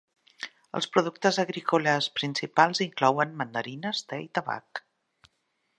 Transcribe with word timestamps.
Els 0.77 0.87
productes 0.95 1.37
agrícoles 1.43 2.07
principals 2.17 2.83
inclouen 2.87 3.35
mandarines, 3.43 4.03
te 4.13 4.23
i 4.25 4.29
tabac. 4.39 4.83